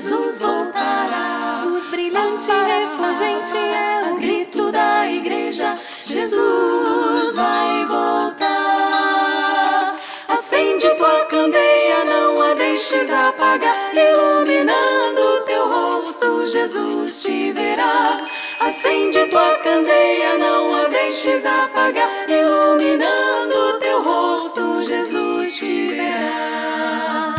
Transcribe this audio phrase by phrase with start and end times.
[0.00, 1.60] Jesus voltará.
[1.62, 5.76] Luz brilhante refulgente é o grito da igreja.
[6.00, 8.36] Jesus vai voltar.
[10.28, 13.92] Acende tua candeia, não a deixes apagar.
[18.60, 22.06] Acende tua candeia, não a deixes apagar.
[22.28, 27.34] Iluminando teu rosto, Jesus te verá.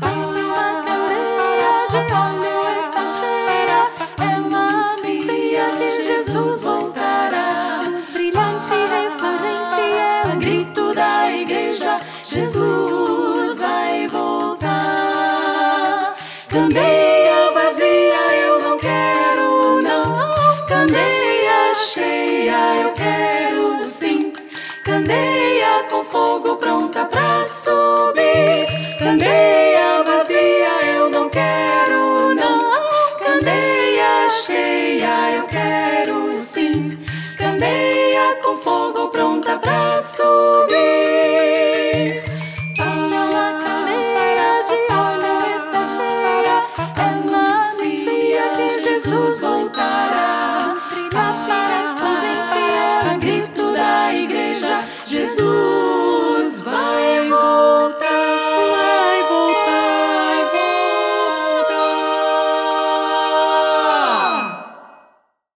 [0.00, 3.86] Tua candeia de óleo está cheia.
[4.18, 7.82] Ela anuncia que Jesus voltará.
[7.84, 11.98] Luz brilhante refulgente é o grito da igreja.
[12.24, 14.56] Jesus vai voltar.
[16.48, 16.99] Candeia
[20.80, 24.32] Candeia cheia, eu quero sim.
[24.82, 28.66] Candeia com fogo pronta pra subir.
[28.98, 32.70] Candeia vazia, eu não quero não.
[33.18, 36.88] Candeia cheia, eu quero sim.
[37.36, 40.78] Candeia com fogo pronta pra subir.
[42.78, 46.64] A candeia de óleo está cheia,
[46.96, 47.52] é uma
[48.56, 49.42] que Jesus